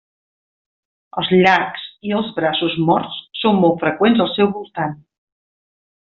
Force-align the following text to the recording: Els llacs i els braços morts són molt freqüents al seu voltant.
Els 1.21 1.27
llacs 1.33 1.83
i 2.11 2.15
els 2.21 2.31
braços 2.39 2.77
morts 2.87 3.19
són 3.41 3.59
molt 3.65 3.77
freqüents 3.87 4.23
al 4.25 4.31
seu 4.39 4.49
voltant. 4.59 4.97